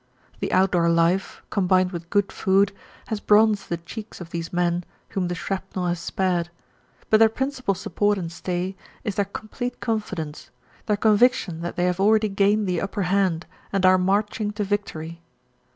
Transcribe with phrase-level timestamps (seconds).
[0.39, 2.71] The outdoor life, combined with good food,
[3.09, 6.49] has bronzed the cheeks of these men whom the shrapnel has spared,
[7.11, 10.49] but their principal support and stay is their complete confidence,
[10.87, 15.21] their conviction that they have already gained the upper hand and are marching to victory.